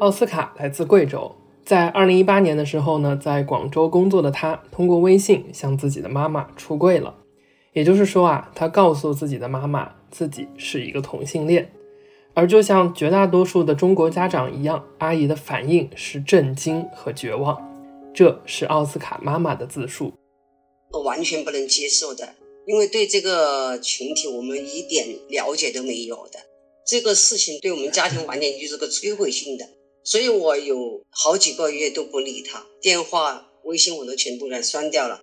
[0.00, 1.30] 奥斯卡来自贵州，
[1.62, 7.14] 在二零一八年的时候呢，在广州工作的他通过微信向自己的妈妈出柜了。
[7.74, 11.70] 也就是说啊，他告诉自己的妈妈自己是一个同性恋。
[12.32, 17.60] 而就像绝大多数的中国家长一样，阿姨的反应是震惊和绝望。
[18.14, 20.14] 这是奥斯卡妈妈的自述：
[20.92, 22.36] 我完全不能接受的，
[22.66, 26.38] 因为对这个群体我们一点了解都没有的。
[26.86, 29.68] 这个事情对我们家庭完全就是个摧毁性的，
[30.02, 35.20] 所以我有好几个月都不理他，电话、微信我都全部给删掉了。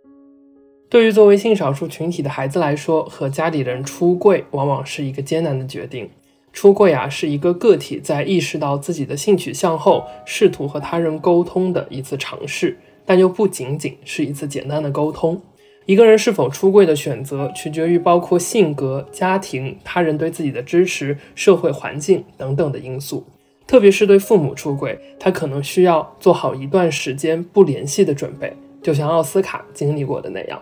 [0.90, 6.10] 对于作为性少数群体的孩子来说，和家里人出柜往往是一个艰难的决定。
[6.54, 15.40] 出柜啊，是一个个体在意识到自己的性取向后，试图和他人沟通的一次尝试，但又不仅仅是一次简单的沟通。
[15.86, 23.24] 一个人是否出柜的选择，取决于包括性格、家庭、他人对自己的支持、社会环境等等的因素。
[23.68, 28.52] 特别是对父母出轨，他可能需要做好一段时间不联系的准备，
[28.82, 30.60] 就像奥斯卡经历过的那样。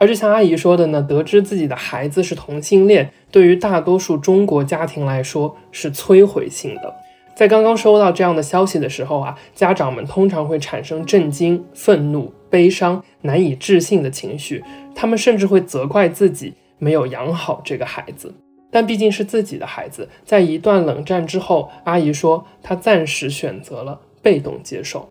[0.00, 6.94] 而就像阿姨说的呢，得知自己的孩子是同性恋，对于大多数中国家庭来说是摧毁性的。
[7.34, 14.62] 在刚刚收到这样的消息的时候啊，家长们通常会产生震惊、愤怒、悲伤、难以置信的情绪，
[14.94, 18.32] 他们甚至会责怪自己没有养好这个孩子。
[18.74, 25.08] 但毕竟是自己的孩子，在一段冷战之后，阿姨说她暂时选择了被动接受。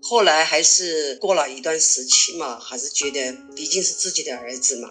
[0.00, 4.88] 后来还是过了一段时期嘛，还是觉得毕竟是自己的儿子嘛，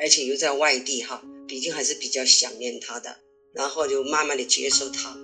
[0.00, 3.16] 而且又在外地哈，毕竟还是比较想念他的，
[3.52, 5.16] 然后就慢慢的接受他，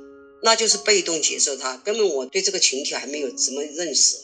[0.42, 4.16] 那就是被动接受他，根本我对这个群体还没有怎么认识。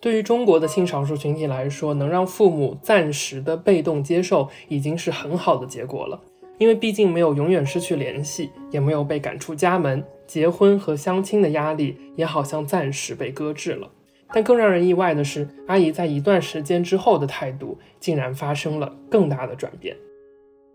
[0.00, 6.20] 对于中国的性少数群体来说，能让父母暂时的被动接受，已经是很好的结果了，
[6.58, 13.90] 因为毕竟没有永远失去联系，也没有被赶出家门，结婚和相亲的压力也好像暂时被搁置了。
[14.32, 19.96] 但更让人意外的是，阿姨在一段时间之后的态度竟然发生了更大的转变。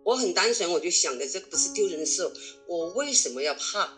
[0.04, 2.24] 我很单纯，我就想着这不是丢人的事，
[2.68, 3.90] 我为什么要怕？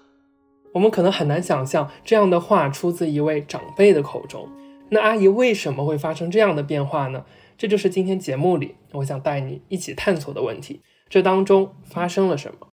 [0.73, 4.49] 我们可能很难想象这样的话出自一位长辈的口中。
[4.89, 7.25] 那阿姨为什么会发生这样的变化呢？
[7.57, 10.81] 这就是今天节目里我想带你一起探索的问题。
[11.13, 12.69] 这当中发生了什么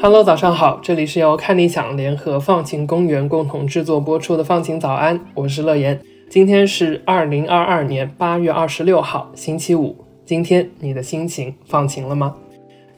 [0.00, 6.00] ？Hello，早上好，这里是由看理想联合放晴公园共同制作播出的放晴早安，我是乐言。
[6.30, 10.02] 今天是二零二二年八月二十六号，星期五。
[10.24, 12.34] 今天你的心情放晴了吗？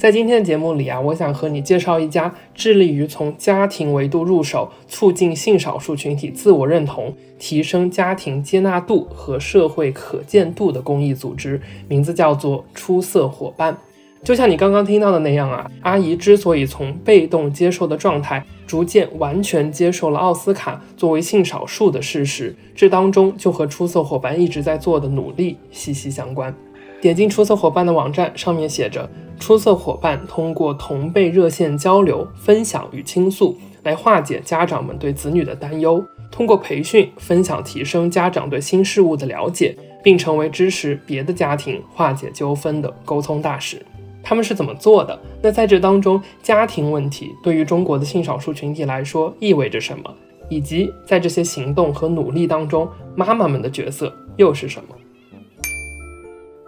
[0.03, 13.79] 在今天的节目里啊，我想和你介绍一家致力于从家庭维度入手，促进性少数群体自我认同，提升家庭接纳度和社会可见度的公益组织，名字叫做出色伙伴。
[14.25, 26.53] 就像你刚刚听到的那样啊，阿姨之所以从被动接受的状态，逐渐完全接受了奥斯卡作为性少数的事实，这当中就和出色伙伴一直在做的努力息息相关。
[27.01, 29.11] 点进出色伙伴的网站，上面写着：
[29.43, 43.85] 出色伙伴通过同辈热线交流、分享与倾诉，来化解家长们对子女的担忧；通过培训、分享，提升家长对新事物的了解，并成为支持别的家庭化解纠纷的沟通大使。
[44.23, 45.19] 他们是怎么做的？
[45.43, 50.15] 那在这当中，家庭问题对于中国的性少数群体来说意味着什么？
[50.49, 54.95] 以及在这些行动和努力当中，妈妈们的角色又是什么？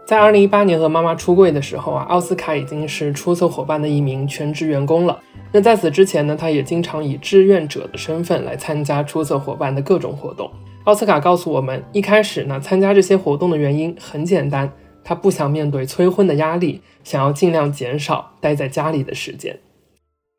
[0.06, 5.19] 在二零一八年和妈妈出柜的时候啊，奥斯卡已经是出色伙伴的一名全职员工了。
[5.50, 10.50] 那在此之前呢，他也经常以志愿者的身份来参加出色伙伴的各种活动。
[10.84, 14.70] 奥斯卡告诉我们，一开始呢，参加这些活动的原因很简单。
[15.03, 19.59] 他不想面对催婚的压力，想要尽量减少待在家里的时间。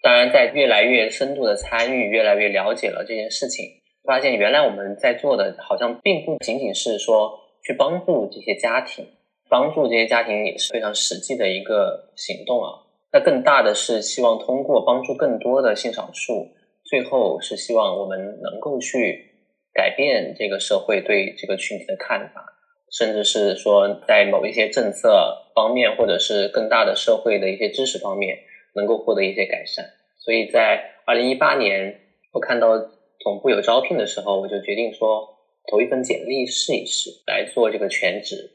[0.01, 3.65] 当然，在越来越深度的参与，越来越了解了这件事情，
[4.03, 9.05] 发现原来我们在做的，好像并不仅仅是说去帮助这些家庭，
[9.49, 12.83] 帮助这些家庭也是非常实际的一个行动啊。
[13.11, 16.49] 那更大的是希望通过帮助更多的性少数，
[16.83, 19.31] 最后是希望我们能够去
[19.73, 22.51] 改变这个社会对这个群体的看法。
[22.91, 28.37] 甚至是说，在某一些政策方面，或者是更大的社会的一些知识方面，
[28.73, 29.85] 能够获得一些改善。
[30.19, 31.99] 所以在二零一八年，
[32.31, 32.77] 我看到
[33.19, 35.27] 总部有招聘的时候，我就决定说
[35.69, 38.51] 投一份简历试一试，来做这个全职。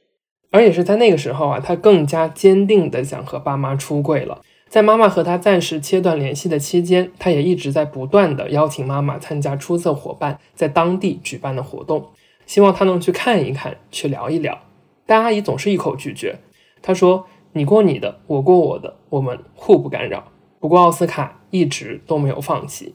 [0.51, 4.43] 而也是在那个时候啊，他更加坚定的想和爸妈出柜了。
[4.69, 12.11] 在妈妈和他暂时切断联系的期间，他也一直在不断的邀请妈妈参加出色伙伴在当地举办的活动。
[12.47, 14.61] 希望他能去看一看，去聊一聊，
[15.07, 16.41] 但阿姨总是一口拒绝。
[16.83, 20.33] 她说：“你过你的，我过我的，我们互不干扰。
[20.59, 22.95] 不过奥斯卡一直都没有放弃。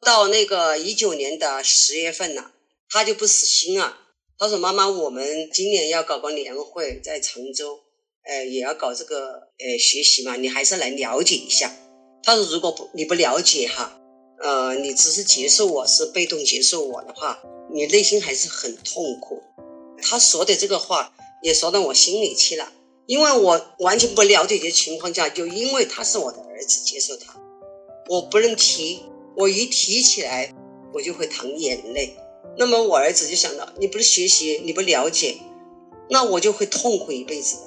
[0.00, 2.52] 到那个一九年的十月份了，
[2.88, 3.96] 他就不死心啊。
[4.40, 7.78] 他说：“妈妈，我们今年要搞个年会，在常州，
[8.24, 11.70] 呃，也要搞这个呃学习嘛，你还是来了解一下。”
[12.24, 14.00] 他说：“如果不你不了解哈，
[14.42, 19.42] 呃，你只是接受我是被动接受我的话，你内心还是很痛苦。”
[20.00, 22.72] 他说的这个话也说到我心里去了，
[23.04, 27.38] 因为我完全不了解的情况下，就因为他是我的儿子，接受他，
[28.08, 29.00] 我不能提，
[29.36, 30.54] 我一提起来
[30.94, 32.16] 我就会淌眼泪。
[32.56, 35.36] 那么我儿子就想到，你不是学习，你不了解，
[36.08, 37.62] 那我就会痛苦一辈子的。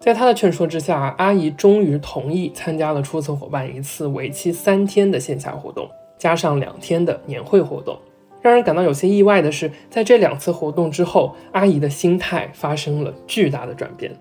[0.00, 7.98] 在他的劝说之下，阿姨终于同意参加了出色伙伴一次为期三天的线下活动，加上两天的年会活动。
[8.42, 14.14] 让人感到有些意外的是，在这两次活动之后，阿姨的心态发生了巨大的转变。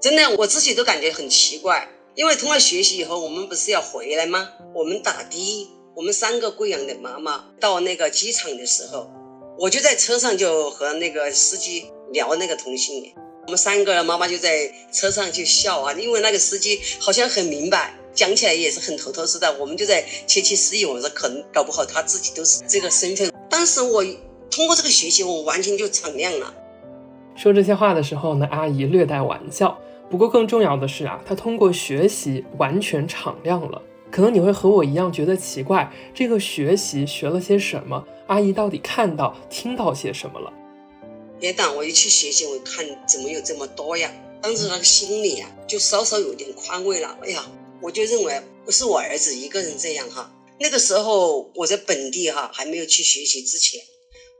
[0.00, 4.50] 真的，我自己都感觉很奇怪，因为通过学习以后，我们不是要回来吗？
[4.72, 5.70] 我们打的。
[5.96, 9.08] 我们三个贵阳的妈妈到那个机场的时候，
[9.56, 13.14] 我就在车上就和那个司机聊那个同性恋。
[13.46, 19.52] 我们三个妈妈就在车上就笑啊，因为那个司机好像很明白，讲起来也是很头头是道。
[19.52, 23.30] 我们就在窃窃私语，我说可能搞不好他自己都是这个身份。
[23.48, 24.04] 当时我
[24.50, 26.52] 通过这个学习，我完全就敞亮了。
[27.36, 29.78] 说这些话的时候呢，阿姨略带玩笑。
[30.10, 33.80] 不过更重要的是啊，她通过学习完全敞亮了。
[34.14, 38.06] 可能你会和我一样觉得奇怪，这个学习学了些什么？
[38.28, 40.52] 阿姨到底看到、听到些什么了？
[41.40, 44.14] 别等我一去学习，我看怎么有这么多呀？
[44.40, 47.18] 当时那个心里呀，就稍稍有点宽慰了。
[47.22, 47.44] 哎呀，
[47.82, 50.32] 我就认为不是我儿子一个人这样哈。
[50.60, 53.80] 那个时候我在本地哈，还没有去学习之前，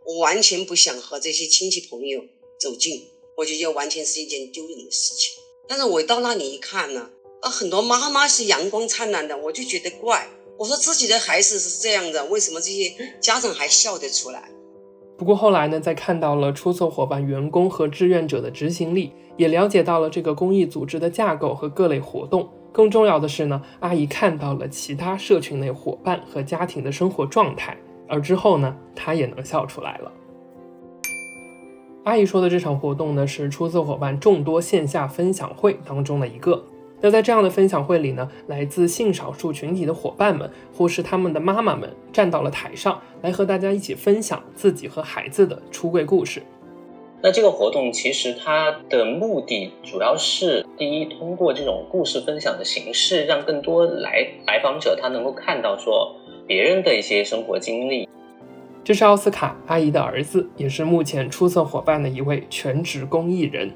[0.07, 2.23] 我完全不想和这些亲戚朋友
[2.61, 5.43] 走近，我就觉得完全是一件丢人的事情。
[5.67, 7.11] 但是我到那里一看呢。
[7.45, 10.27] 啊，很多妈妈是阳光灿烂的，我就觉得怪。
[10.59, 14.49] 我说自己的孩子是这样的，为什么这些家长还笑得出来？
[15.19, 22.49] 不过后来呢，在看到了出色伙伴员工和志愿者的执行力，也了解到了这个公益组织的架构和各类活动。
[22.73, 27.77] 更重要的是呢，阿姨看到了其他社群内伙伴和家庭的生活状态，
[28.09, 30.11] 而之后呢，她也能笑出来了。
[32.05, 36.65] 阿姨说的这场活动呢，是出色伙伴众多线下分享会当中的一个。
[37.05, 46.43] 那在这样的分享会里呢，来自性少数群体的伙伴们，或是他们的妈妈们，站到了台上来和大家一起分享自己和孩子的出柜故事。
[47.21, 56.17] 那这个活动其实它的目的主要是，第一，通过这种故事分享的形式，让更多来来访者他能够看到说
[56.47, 58.09] 别人的一些生活经历。
[58.83, 63.71] 这是奥斯卡阿姨的儿子，也是目前出色伙伴的一位全职公益人。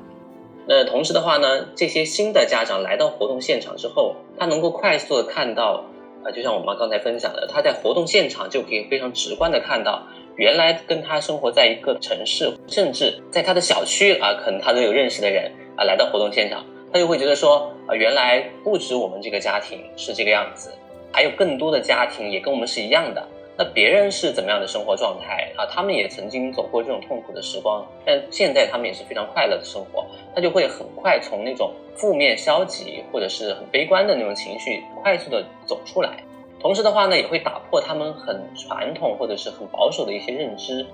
[0.71, 5.83] 那同时的话呢，这些新的家长来到活动现场之后，他能够快速的看到，
[6.23, 10.07] 啊，就像我妈刚才分享的，他在活动现场就可以非常直观的看到，
[10.37, 16.63] 原来跟他生活在一个城市，甚至在他的小区啊，可能他都有认识的人啊，来到活动现场，
[16.93, 20.71] 他就会觉得说，啊，原来不止我们这个家庭是这个样子，
[21.11, 23.27] 还有更多的家庭也跟我们是一样的。
[23.61, 25.67] 那别人是怎么样的生活状态啊？
[25.67, 30.07] 他们也曾经走过这种痛苦的时光，但现在他们也是非常快乐的生活。
[30.33, 36.23] 他就会很快从那种负面、消极或者是很悲观的那种情绪快速的走出来。
[36.61, 40.87] 同时的话呢，也会打破他们很传统或者是很保守的一些认知，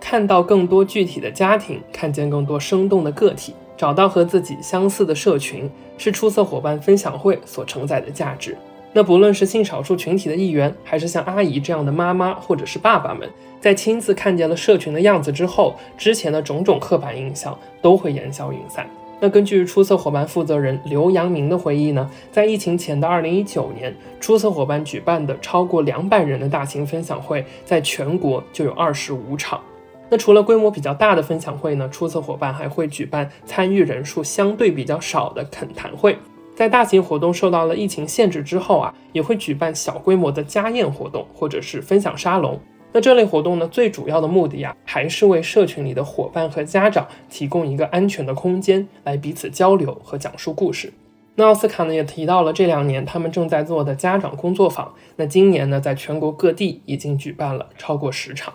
[0.00, 8.56] 看到更多具体的家庭，看见更多生动的个体，找到和自己相似的社群，是出色伙伴分享会所承载的价值。
[8.92, 13.28] 那不论是性少数群体的一员，还是像阿姨这样的妈妈或者是爸爸们，
[13.60, 18.88] 在亲自看见了社群的样子之后，之前的种种刻板印象都会烟消云散。
[19.22, 29.60] 那根据出色伙伴负责人刘阳明的回忆呢，在疫情前的二零一九年，出色伙伴举办的超过两百人的大型分享会，在全国就有二十五场。
[30.08, 36.16] 那除了规模比较大的分享会呢，出色伙伴还会举办参与人数相对比较少的恳谈会。
[36.54, 42.60] 在大型活动受到了疫情限制之后啊，也会举办小规模的家宴活动或者是分享沙龙。
[42.92, 50.92] 那这类活动呢，最主要的目的呀，还是为社群里的伙伴和家长提供一个安全的空间，来彼此交流和讲述故事。
[51.36, 54.92] 那奥斯卡呢，也提到了这两年他们正在做的家长工作坊。
[55.16, 58.52] 那今年呢，在全国各地已经举办了超过十场。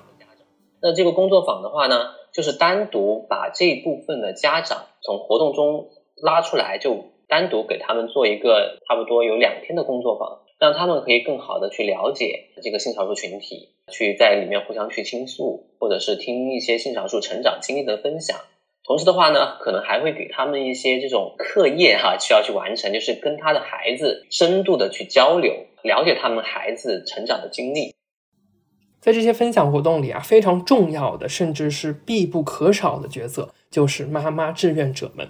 [0.82, 1.96] 那这个工作坊的话呢，
[2.34, 5.88] 就是单独把这部分的家长从活动中
[6.22, 7.15] 拉出来，就。
[7.36, 18.38] 单独给他们做一个差不多有两天的工作坊，让他们可以更好的去了解这个性少数群体，去在里面互相去倾诉，或者是听一些性少数成长经历的分享，
[18.86, 27.94] 同时的话呢，可能还会给他们一些这种课业哈，需要去完成，就是跟他的孩子深度的去交流，了解他们孩子成长的经历。
[29.02, 35.28] 在这些分享活动里啊，非常重要的，甚至是必不可少的角色，就是妈妈志愿者们。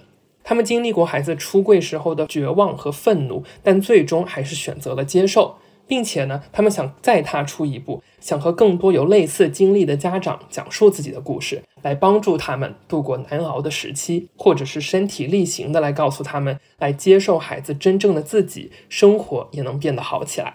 [0.48, 5.56] 他们经历过孩子出柜时候的绝望和愤怒，但最终还是选择了接受。
[5.88, 20.54] 并且呢，他们想再踏出一步，想和更多有类似经历的家长讲述自己的故事，来帮助他们度过难熬的时期，或者是身体力行的来告诉他们，来接受孩子真正的自己，生活也能变得好起来。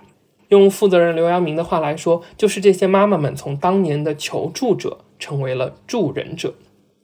[0.49, 6.53] 用负责人刘阳明的话来说，就是这些妈妈们从当年的求助者成为了助人者。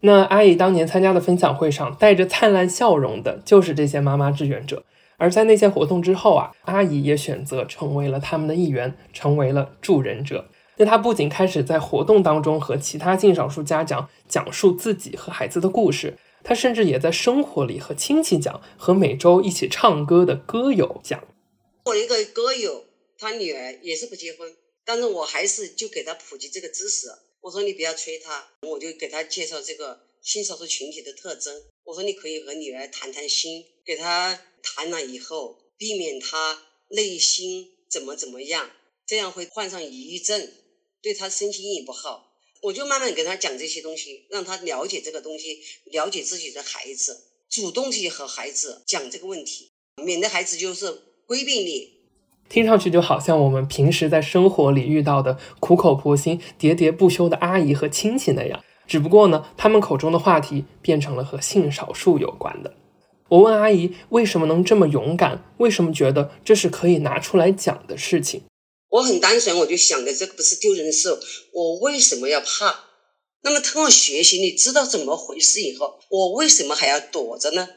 [0.02, 4.84] 那阿姨当年参加的分享会上，带着灿烂笑容的，就是这些妈妈志愿者。
[5.18, 10.46] 而在那些活动之后啊，阿姨也选择成为了他们的一员，成为了助人者。
[10.78, 21.20] 那她不仅开始在活动当中和其他性少数家长讲述自己和孩子的故事，她甚至也在生活里和亲戚讲，和每周一起唱歌的歌友讲。
[21.86, 22.84] 我一个歌友，
[23.18, 24.48] 他女儿也是不结婚，
[24.86, 27.08] 但是我还是就给他普及这个知识。
[27.48, 31.64] 我说你不要催他，我就给他介绍这个性少数群体的特征。
[31.86, 34.42] 我说你可以和女儿谈谈心，给他。
[34.62, 38.70] 谈了以后，避免他内心怎么怎么样，
[39.06, 40.52] 这样会患上抑郁症，
[41.02, 42.38] 对他身心也不好。
[42.64, 47.18] 我就慢慢给他讲这些东西，让他了解这个东西，了解自己的孩子，
[47.50, 49.72] 主动去和孩子讲这个问题，
[50.04, 50.92] 免得孩子就是
[51.26, 51.97] 规避你。
[52.50, 62.74] 听上去就好像我们平时在生活里遇到的苦口婆心、喋喋不休的阿姨和亲戚那样，只不过呢，他们口中的话题变成了和性少数有关的。
[63.30, 65.44] 我问阿姨为什么能这么勇敢？
[65.58, 68.44] 为什么觉得这是可以拿出来讲的事情？
[68.90, 71.10] 我很单纯，我就想的这个不是丢人的事，
[71.52, 72.74] 我为什么要怕？
[73.44, 77.68] 那么通过学习，你知道怎么回事以后，我为什么还要躲着呢？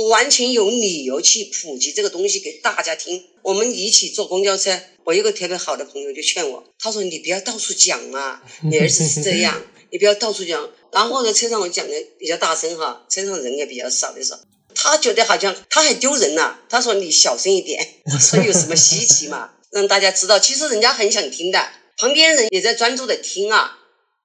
[0.00, 3.22] 我完全有理由去普及这个东西给大家听。
[3.42, 14.40] 我们一起坐公交车，我一个特别好的朋友就劝我，他说：“你不要到处讲啊， 你儿子是这样，你不要到处讲。”然后在车上我讲的比较大声哈，车上人也比较少的时候。
[14.74, 16.56] 他觉得好像他还丢人呢。
[16.70, 17.86] 他说：“你小声一点。
[18.10, 19.50] ”我说：“有什么稀奇嘛？
[19.70, 23.76] 让大家知道，其实人家很想听的，旁边人也在专注的听啊。”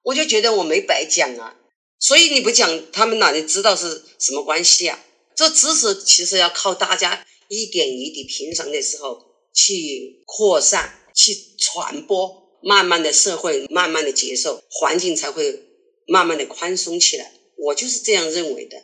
[0.04, 1.54] 我就觉得我没白讲啊。
[1.98, 4.98] 所以你不讲，他们哪里知道是什么关系啊？
[5.36, 9.18] 这知识其实要靠大家一点一滴平常的时候
[9.52, 15.60] 去扩散、去传播，慢慢的社会慢慢的接受，环境才会
[16.08, 17.32] 慢慢的宽松起来。
[17.58, 18.76] 我就是这样认为的。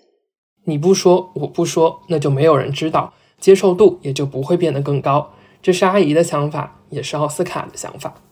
[0.66, 5.34] 你不说，我不说，那就没有人知道，接受度也就不会变得更高。
[5.62, 8.22] 这是阿姨的想法，也是奥斯卡的想法。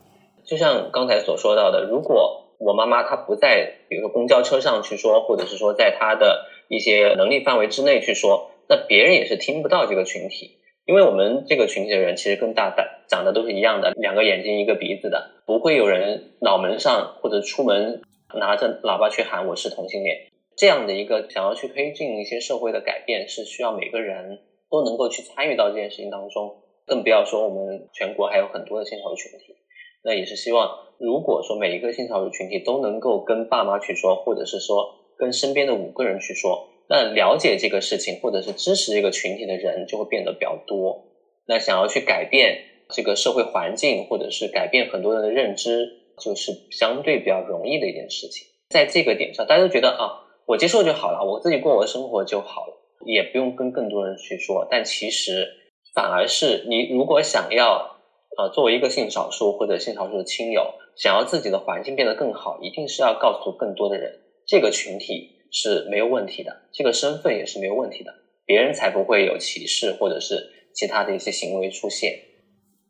[0.46, 10.52] 就像刚才所说到的，如果我妈妈她不在，比如说公交车上去说，或者是说在她的一些能力范围之内去说，那别人也是听不到这个群体，
[10.86, 18.02] 因为我们这个群体的人其实跟大大长得都是一样的，两个眼睛一个鼻子的，不会有人脑门上或者出门
[18.38, 20.28] 拿着喇叭去喊我是同性恋。
[20.56, 24.38] 这样的一个想要去推进一些社会的改变，是需要每个人
[24.70, 29.56] 都能够去参与到这件事情当中，更不要说我们全国还有很多的性少数群体。
[30.04, 41.04] 那也是希望，如果说每一个性少数群体都能够跟爸妈去说，或者是说跟身边的五个人去说，那了解这个事情或者是支持这个群体的人就会变得比较多。
[41.46, 45.86] 那想要去改变这个社会环境，或者是改变很多人的认知，
[46.18, 48.48] 就是相对比较容易的一件事情。
[48.70, 50.26] 在这个点上，大家都觉得啊。
[50.46, 52.74] 我接受就好了，我自己过我的生活就好了，
[53.06, 54.66] 也不用跟更多人去说。
[54.68, 55.46] 但其实
[55.94, 58.00] 反而是你如果想要，
[58.36, 64.18] 啊，作为一个性少数或者性少数的亲友，想要自己的环境变得更好，一定是要告诉更多的人，
[64.50, 68.12] 这个群体是没有问题的，这个身份也是没有问题的，
[68.44, 72.18] 别人才不会有歧视或者是其他的一些行为出现。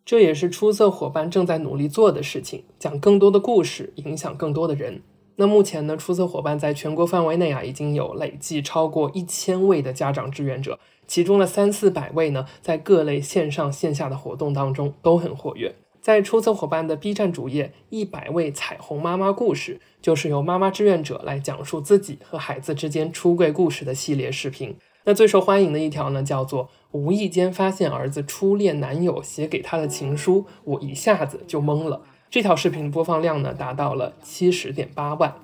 [0.07, 5.03] 这也是出色伙伴正在努力做的事情，讲更多的故事，影响更多的人。
[5.37, 15.75] 那目前呢，出色伙伴在全国范围内啊，已经有累计超过一千位的家长志愿者，其中的三四百位呢，在各类线上线下的活动当中都很活跃。
[16.01, 24.75] 在出色伙伴的 B 站主页，一百位彩虹妈妈故事，就是由妈妈志愿者来讲述自己和孩子之间出柜故事的系列视频。
[25.05, 32.01] 那最受欢迎的一条呢，叫做“无意间发现儿子初恋男友写给他的情书，我一下子就懵了”。
[32.31, 35.35] 这条视频播放量呢，达到了七十点八万。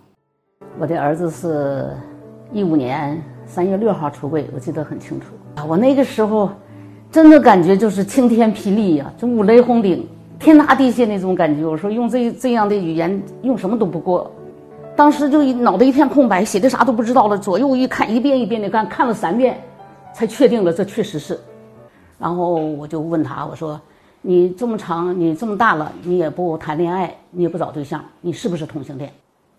[0.78, 1.94] 我的儿子是
[2.52, 5.64] 一五年三月六号出柜，我记得很清楚啊。
[5.64, 6.50] 我那个时候
[7.10, 10.06] 真的感觉就是晴天霹雳呀，就五雷轰顶，
[10.46, 11.66] 天塌地陷那种感觉。
[11.66, 14.30] 我说用这这样的语言用什么都不过。
[14.94, 17.36] 当时就脑袋一片空白，写的啥都不知道了。
[17.36, 19.60] 左右一看，一遍一遍的看，看了三遍，
[20.14, 21.36] 才确定了这确实是。
[22.16, 23.80] 然后我就问他，我说
[24.22, 29.12] ：“你这么长，你这么大了，你也不谈恋爱，你也不找对象，你是不是同性恋？”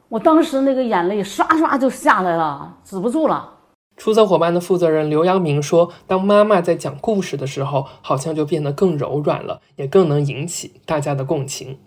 [0.07, 3.49] 我当时那个眼泪唰唰就下来了，止不住了。
[3.97, 11.79] 出色伙伴的负责人刘阳明说：“当妈妈在讲故事的时候，好像就变得更柔软了，也更能引起大家的共情。”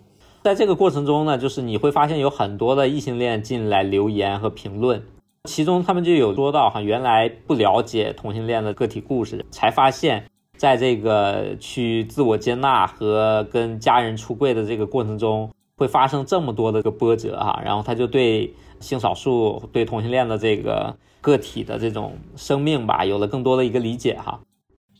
[0.43, 5.01] 在这个过程中呢，就是你会发现有很多的异性恋进来留言和评论，
[5.45, 10.25] 其中他们就有说到哈，原来不了解同性恋的个体故事，才发现，
[10.57, 24.41] 在这个去自我接纳和跟家人出柜的这个过程中，会发生这么多的个波折哈，然后他就对性少数、对同性恋的这个个体的这种生命吧，有了更多的一个理解哈。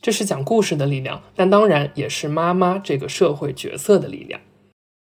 [0.00, 4.40] 这是讲故事的力量，但当然也是妈妈这个社会角色的力量。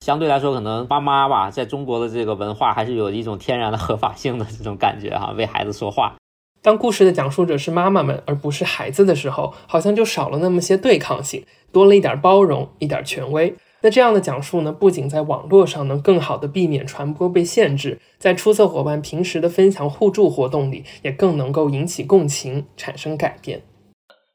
[0.04, 6.14] 相对来说，可能妈妈吧，在中国的这个文化还是有一种天然的合法性的这种感觉哈，为孩子说话。
[6.62, 13.54] 当故事的讲述者是妈妈们，而不是孩子的时候，好像就少了那么些对抗性，多了一点包容，一点权威。
[13.82, 23.62] 那这样的讲述呢，不仅在网络上能更好的避免传播被限制，在出色伙伴平时的分享互助活动里，也更能够引起共情，产生改变。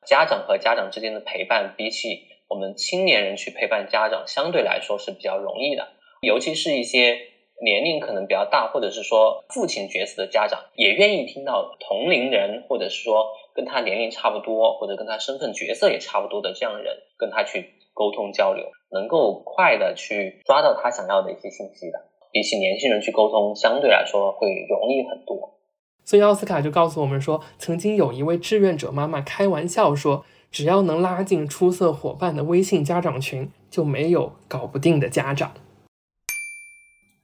[0.06, 2.30] 家长和家长之间的陪伴，比起。
[2.52, 5.88] 我们青年人去陪伴家长，相对来说是比较容易的，
[6.20, 7.18] 尤其是一些
[7.64, 17.70] 年龄可能比较大，或者是说父亲角色的家长，也愿意听到同龄人，或者是说跟他年龄差不多，或者跟他身份角色也差不多的这样人，跟他去
[18.02, 22.00] 沟通交流，能够快的去抓到他想要的一些信息的，
[22.32, 25.60] 比起年轻人去沟通，相对来说会容易很多。
[26.04, 30.26] 所以奥斯卡就告诉我们说，曾经有一位志愿者妈妈开玩笑说。
[30.52, 35.54] 只要能拉进出色伙伴的微信家长群，就没有搞不定的家长。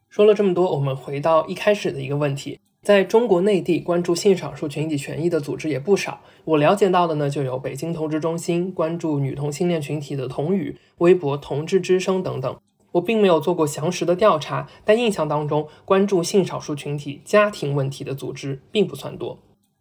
[0.10, 6.22] 说了这么多，我们回到一开始的一个问题：在中国内地，关注性少数群体权益的组织也不少。
[6.46, 12.58] 我了解到的呢，就有北京同志中心关注女同性恋群体的同语、微博同志之声等等。
[12.94, 19.38] 我并没有做过详实的调查，但印象当中，关注性少数群体家庭问题的组织并不算多。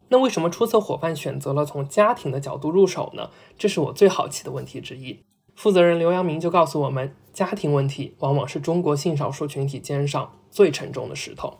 [0.09, 3.29] 那为什么出色伙伴选择了从家庭的角度入手呢？
[3.57, 5.19] 这是我最好奇的问题之一。
[5.57, 11.57] 负责人刘阳明就告诉我们，家庭问题往往是中国性少数群体肩上最沉重的石头。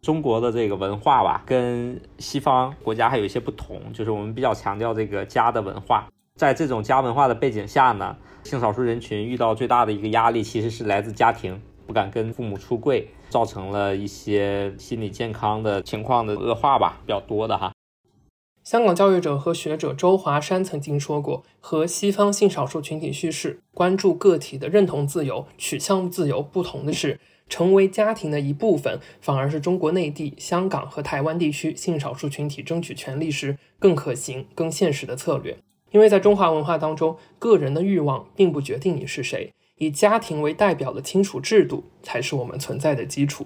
[0.00, 6.08] 中国的这个文化吧，跟西方国家还有一些不同，就是我们比较强调这个家的文化。
[6.36, 13.06] 在这种家文化的背景下呢，性少数人群遇到最大的一个压力，其实是来自家庭，不敢跟父母出柜。
[13.28, 17.70] 造成了一些心理健康的情况的恶化吧，比较多的哈。
[18.70, 35.58] 香港教育者和学者周华山曾经说过，和西方性少数群体叙事关注个体的认同自由、取向自由不同的是，成为家庭的一部分，反而是中国内地、香港和台湾地区性少数群体争取权利时更可行、更现实的策略。
[35.90, 39.52] 因为在中华文化当中，个人的欲望并不决定你是谁。
[39.78, 43.44] 以家庭为代表的亲属制度才是我们存在的基础。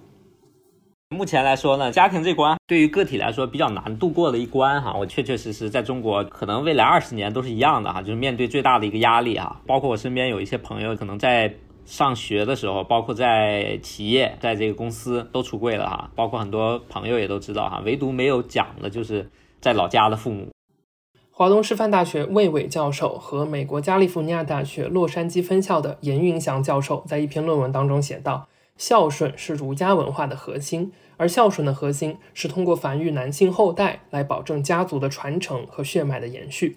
[1.14, 4.92] 目前来说呢，家庭这关对于个体来说比较难度过的一关哈。
[4.92, 9.60] 我确确实实在中国，可能未来二十年都是一样的哈，就是面对最大的一个压力哈。
[9.66, 11.54] 包括我身边有一些朋友，可能在
[11.86, 16.10] 上学的时候，包括在企业，在这个公司都出柜了哈。
[16.16, 20.48] 包括很多朋友也都知道哈，唯独没有讲的就是在老家的父母。
[21.30, 28.46] 华东师范大学魏伟教授和美国加利福尼亚大学洛杉矶分校的严云祥教授在一篇论文当中写道
[28.78, 36.76] ：“孝顺是儒家文化的核心，而孝顺的核心是通过繁育男性后代来保证家族的传承和血脉的延续。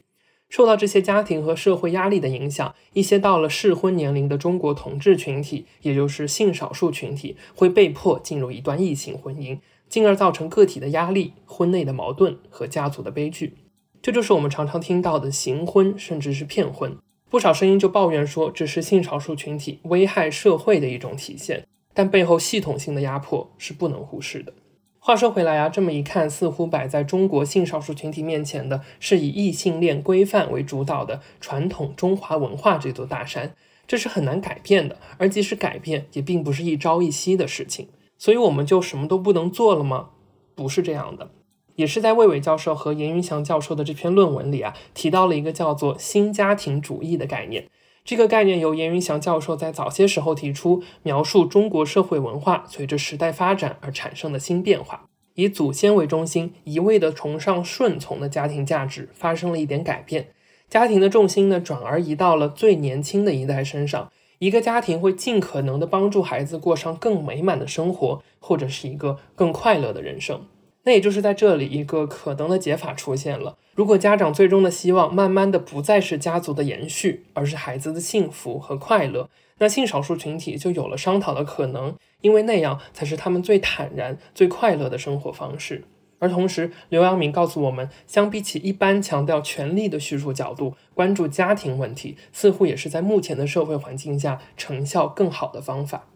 [0.50, 13.58] 受到这些家庭和社会压力的影响，一些到了适婚年龄的中国同志群体，也就是性少数群体，会被迫进入一段异性婚姻，进而造成个体的压力、婚内的矛盾和家族的悲剧。”
[14.02, 16.96] 这就是我们常常听到的行婚，甚至是骗婚。
[17.30, 21.66] 不少声音就抱怨说，这是性少数群体危害社会的一种体现。
[21.98, 24.54] 但背后系统性的压迫是不能忽视的。
[25.00, 33.56] 话说回来啊，这么一看，似乎摆在中国性少数群体面前的是以异性恋规范为主导的传统中华文化这座大山，
[33.88, 34.96] 这是很难改变的。
[35.18, 37.88] 而即使改变，也并不是一朝一夕的事情。
[38.20, 40.10] 所以我们就什么都不能做了吗？
[40.54, 41.32] 不是这样的。
[41.78, 47.68] 也是在魏伟教授和严云祥教授的这篇论文里啊，提到了一个叫做“新家庭主义”的概念。
[48.08, 55.10] 这个概念由严云祥教授在早些时候提出，描述中国社会文化随着时代发展而产生的新变化。
[55.34, 60.30] 以祖先为中心，一味的崇尚顺从的家庭价值发生了一点改变，
[60.70, 64.10] 家庭的重心呢，转而移到了最年轻的一代身上。
[64.40, 70.46] 一个家庭会尽可能的帮助孩子过上更美满的生活，或者是一个更快乐的人生。
[70.88, 73.58] 那也就是在这里，一个可能的解法出现了。
[73.76, 85.84] 如果家长最终的希望，慢慢的不再是家族的延续，而是孩子的幸福和快乐，那性少数群体就有了商讨的可能，因为那样才是他们最坦然、最快乐的生活方式。
[86.20, 96.08] 而同时，刘阳明告诉我们，相比起一般强调权力的叙述角度，关注家庭问题，似乎也是在目前的社会环境下成效更好的方法。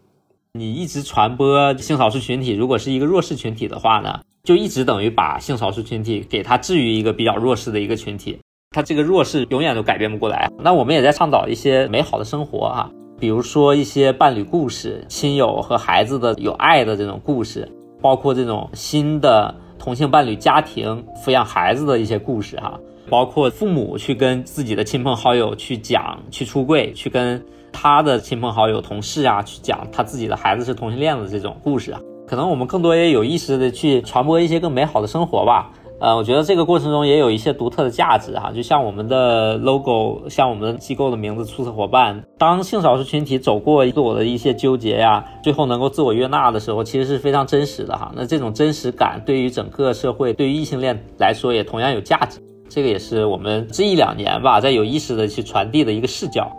[0.54, 8.38] 你一直传播性少数群体，如果是一个弱势群体的话呢，就一直等于把性少数群体给他置于一个比较弱势的一个群体，
[8.72, 10.52] 他这个弱势永远都改变不过来。
[10.60, 19.56] 那我们也在倡导一些美好的生活啊，比如说一些伴侣故事、亲友和孩子的有爱的这种故事，包括这种新的。
[19.80, 35.72] 同性伴侣家庭抚养孩子的一些故事哈，包括父母去跟自己的亲朋好友去讲去出柜，去跟他的亲朋好友、同事啊去讲他自己的孩子是同性恋的这种故事啊，可能我们更多也有意识的去传播一些更美好的生活吧。
[36.00, 42.20] 呃，我觉得这个过程中也有一些独特的价值哈，就像我们的 logo，像我们机构的名字“出色伙伴”。
[42.40, 48.12] 当性少数群体走过自我的一些纠结呀，最后能够自我悦纳的时候，其实是非常真实的哈。
[48.16, 52.40] 那这种真实感对于整个社会，对于异性恋来说也同样有价值。
[52.68, 56.52] 这个也是我们这一两年吧，在有意识的去传递的一个视角。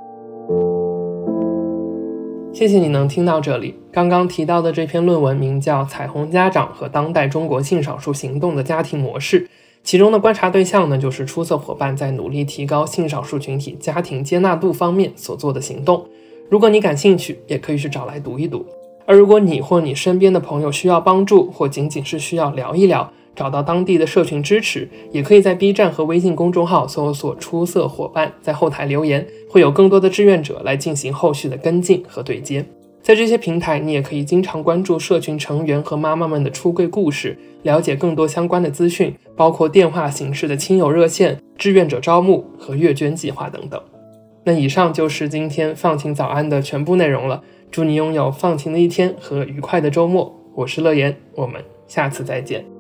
[2.53, 3.75] 谢谢你能听到这里。
[3.91, 9.47] 刚刚提到的这篇论文名叫《彩虹家长和当代中国性少数行动的家庭模式》，
[9.83, 16.07] 其中的观察对象呢，就是出色伙伴在努力提高性少数群体家庭接纳度方面所做的行动。
[16.51, 18.67] 如果你感兴趣，也可以去找来读一读。
[19.07, 32.65] 而如果你或你身边的朋友需要帮助，或仅仅是需要聊一聊，找到当地的社群支持，也可以在 B 站和微信公众号搜索“出色伙伴”，在后台留言，会有更多的志愿者来进行后续的跟进和对接。
[33.03, 43.81] 在这些平台，你也可以经常关注社群成员和妈妈们的出柜故事，了解更多相关的资讯，包括电话形式的亲友热线、志愿者招募和月捐计划等等。
[44.45, 47.43] 那以上就是今天放晴早安的全部内容了。
[47.71, 50.33] 祝你拥有放晴的一天和愉快的周末。
[50.55, 52.72] 我是乐言，我们下次再见。